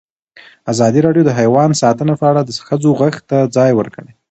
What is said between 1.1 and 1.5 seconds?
د